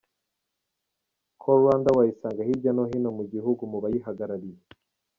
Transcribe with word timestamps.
Call 1.41 1.59
Rwanda 1.61 1.89
wayisanga 1.97 2.41
hirya 2.47 2.71
no 2.75 2.83
hino 2.91 3.09
mu 3.17 3.23
gihugu 3.33 3.61
mu 3.71 3.77
bayihagarariye. 3.83 4.59